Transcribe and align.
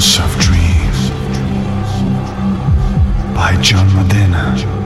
House 0.00 0.18
of 0.18 0.34
Dreams 0.40 1.10
by 3.34 3.54
John 3.60 3.86
Medina. 3.94 4.79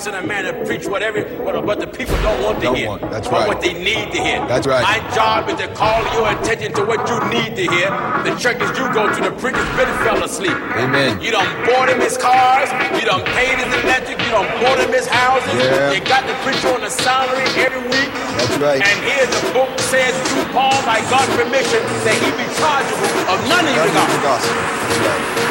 In 0.00 0.14
a 0.14 0.26
man 0.26 0.48
to 0.48 0.56
preach 0.64 0.88
whatever, 0.88 1.20
but 1.44 1.60
what, 1.60 1.76
what 1.76 1.78
the 1.78 1.86
people 1.86 2.16
don't 2.24 2.40
want 2.40 2.56
to 2.64 2.72
don't 2.72 2.74
hear. 2.74 2.88
Want. 2.88 3.04
That's 3.12 3.28
right. 3.28 3.46
What 3.46 3.60
they 3.60 3.76
need 3.76 4.08
to 4.16 4.18
hear. 4.24 4.40
That's 4.48 4.66
right. 4.66 4.80
My 4.80 4.96
job 5.12 5.44
is 5.52 5.60
to 5.60 5.68
call 5.76 6.00
your 6.16 6.24
attention 6.32 6.72
to 6.80 6.88
what 6.88 7.04
you 7.04 7.20
need 7.28 7.52
to 7.52 7.68
hear. 7.68 7.92
The 8.24 8.32
churches 8.40 8.72
you 8.80 8.88
go 8.96 9.12
to, 9.12 9.20
the 9.20 9.28
preacher, 9.36 9.60
better 9.76 9.92
fell 10.00 10.24
asleep. 10.24 10.56
Amen. 10.80 11.20
You 11.20 11.36
done 11.36 11.44
bought 11.68 11.92
him 11.92 12.00
his 12.00 12.16
cars. 12.16 12.72
You 12.96 13.04
don't 13.04 13.28
paid 13.36 13.60
his 13.60 13.68
electric. 13.84 14.16
You 14.24 14.32
don't 14.32 14.48
bought 14.64 14.80
him 14.80 14.88
his 14.88 15.04
houses. 15.04 15.52
Yeah. 15.60 15.92
You 15.92 16.00
got 16.08 16.24
the 16.24 16.34
preacher 16.48 16.72
on 16.72 16.80
a 16.80 16.90
salary 16.90 17.44
every 17.60 17.84
week. 17.92 18.08
That's 18.40 18.56
right. 18.56 18.80
And 18.80 18.96
here 19.04 19.28
the 19.28 19.52
book 19.52 19.68
says 19.92 20.16
through 20.32 20.48
Paul, 20.56 20.80
by 20.88 21.04
God's 21.12 21.28
permission, 21.36 21.84
that 22.08 22.16
he 22.16 22.32
be 22.40 22.48
chargeable 22.56 23.12
of 23.28 23.38
none 23.52 23.68
of 23.68 23.74
your 23.76 23.92
gospel. 23.92 24.40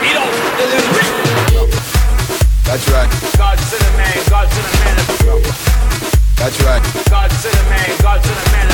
He 0.01 0.09
don't. 0.17 1.48
That's 2.69 2.87
right. 2.91 3.09
God 3.35 3.57
to 3.57 3.77
the 3.81 3.97
man, 3.97 4.13
God 4.29 4.47
to 4.47 4.61
the 4.61 4.77
man. 4.77 4.97
That's 6.37 6.61
right. 6.61 6.83
God 7.09 7.31
to 7.31 7.49
the 7.49 7.63
man, 7.67 7.97
God 7.99 8.21
to 8.21 8.29
the 8.29 8.45
man. 8.51 8.69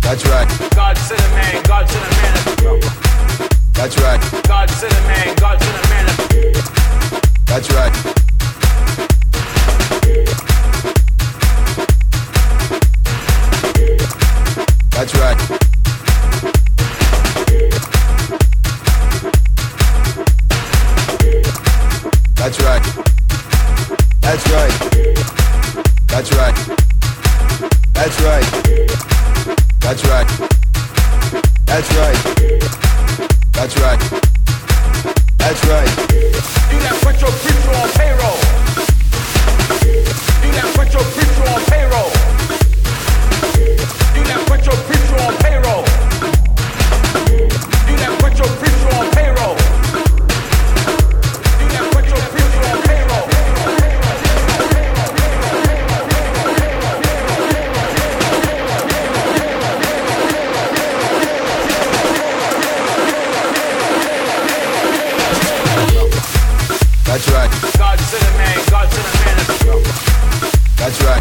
That's 0.00 0.24
right. 0.26 0.48
God 0.70 0.94
to 0.94 1.16
the 1.16 1.28
man, 1.34 1.62
God 1.64 1.88
to 1.88 1.98
the 1.98 2.10
man. 2.22 2.34
That's 3.72 3.98
right. 3.98 4.20
God 4.46 4.68
to 4.68 4.86
the 4.86 5.00
man, 5.08 5.34
God 5.34 5.58
to 5.58 5.66
the 5.66 5.88
man. 5.90 6.06
That's 7.46 7.68
right. 7.72 7.92
That's 14.92 15.14
right. 15.16 15.61
That's 26.22 26.36
right. 26.36 26.54
That's 27.94 28.20
right. 28.22 28.46
That's 29.80 30.04
right. 30.06 30.28
That's 31.66 31.92
right. 31.96 32.16
That's 33.52 33.76
right. 33.80 33.98
That's 35.36 35.64
right. 35.66 35.90
You 36.70 36.78
got 36.78 36.94
put 37.02 37.20
your 37.20 37.51
That's 67.12 67.28
right. 67.28 67.50
God 67.76 67.98
to 67.98 68.16
man, 68.38 68.56
the. 68.56 69.76
That's 70.80 70.96
right. 71.04 71.20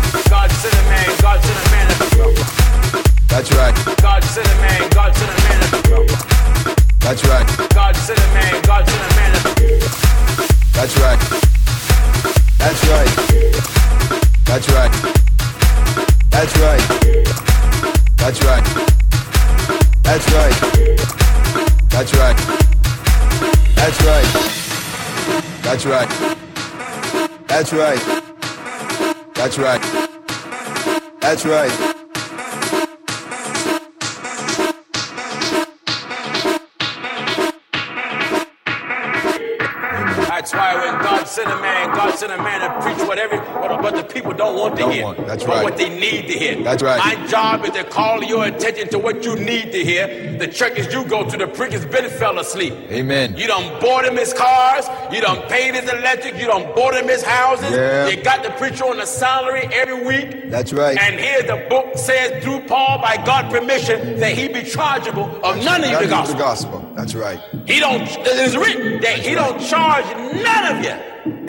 Man, 1.68 1.88
the. 1.90 2.32
That's 3.28 3.52
right. 3.52 3.76
Man, 4.56 4.80
the. 4.80 4.96
That's 7.02 7.24
right. 7.28 7.46
Man, 9.18 9.34
the. 9.34 9.52
That's 10.72 10.96
right. 10.98 11.20
That's 12.58 12.84
right. 12.88 13.12
That's 14.46 14.70
right. 14.72 14.92
That's 16.32 16.56
right. 16.58 16.82
That's 18.16 18.40
right. 18.46 18.64
That's 20.04 20.26
right. 20.32 20.56
That's 21.90 22.14
right. 22.14 22.71
That's 25.82 26.14
right. 26.14 27.48
That's 27.48 27.74
right. 27.74 28.24
That's 29.34 29.58
right. 29.58 29.82
That's 31.20 31.44
right. 31.44 31.72
That's 40.28 40.54
why 40.54 40.76
when 40.76 41.02
God 41.02 41.28
sent 41.28 41.50
a 41.50 41.56
man, 41.56 41.96
God 41.96 42.14
sent 42.14 42.32
a 42.32 42.38
man 42.38 42.62
to 42.62 42.82
preach 42.86 43.08
what 43.08 43.18
every 43.18 43.40
what 43.40 43.72
about 43.72 43.96
the 43.96 44.04
people 44.04 44.21
don't 44.42 44.58
want 44.58 44.76
to 44.76 44.82
don't 44.82 44.92
hear. 44.92 45.04
Want. 45.04 45.28
That's 45.28 45.46
right. 45.46 45.64
what 45.64 45.78
they 45.78 45.90
need 45.90 46.28
to 46.28 46.34
hear. 46.34 46.64
That's 46.64 46.84
right. 46.84 47.00
My 47.00 47.28
job 47.28 47.64
is 47.66 47.72
to 47.72 47.84
call 47.84 48.24
your 48.24 48.46
attention 48.46 48.90
to 48.90 49.00
what 49.00 49.24
you 49.24 49.36
need 49.36 49.72
to 49.72 49.84
hear. 49.84 50.38
The 50.38 50.48
churches 50.48 50.92
you 50.94 51.06
go 51.06 51.30
to, 51.30 51.38
the 51.38 51.48
preacher's 51.48 51.86
been 51.86 52.10
fell 52.10 52.40
asleep. 52.40 52.74
Amen. 52.90 53.36
You 53.38 53.48
don't 53.48 53.80
bought 53.82 54.06
him 54.06 54.16
his 54.18 54.34
cars. 54.34 54.86
You 55.14 55.22
don't 55.22 55.48
paid 55.50 55.76
his 55.76 55.90
electric. 55.90 56.36
You 56.38 56.48
don't 56.48 56.76
bought 56.76 56.96
him 56.96 57.08
his 57.08 57.24
houses. 57.24 57.72
Yeah. 57.72 58.08
You 58.10 58.22
got 58.24 58.44
the 58.44 58.50
preacher 58.52 58.86
on 58.86 59.00
a 59.00 59.06
salary 59.06 59.68
every 59.72 60.04
week. 60.06 60.50
That's 60.50 60.74
right. 60.74 60.98
And 60.98 61.20
here 61.20 61.44
the 61.44 61.68
book 61.70 61.98
says 61.98 62.44
through 62.44 62.62
Paul, 62.62 63.00
by 63.00 63.18
God's 63.26 63.54
permission, 63.58 64.20
that 64.20 64.34
he 64.34 64.48
be 64.48 64.64
chargeable 64.64 65.26
of 65.44 65.56
That's 65.56 65.66
none 65.66 65.82
right. 65.82 65.94
of 65.96 66.02
you 66.02 66.08
the 66.08 66.12
gospel. 66.12 66.36
the 66.36 66.44
gospel. 66.44 66.94
That's 66.96 67.16
right. 67.16 67.40
He 67.66 67.80
don't. 67.80 68.02
It's 68.04 68.56
written 68.56 68.94
that 68.94 69.02
That's 69.02 69.28
he 69.28 69.36
right. 69.36 69.50
don't 69.50 69.60
charge 69.68 70.06
none 70.44 70.78
of 70.78 70.84
you. 70.86 71.11